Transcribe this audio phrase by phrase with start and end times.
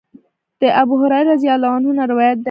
[0.61, 2.39] د ابوهريره رضی الله عنه نه روايت دی: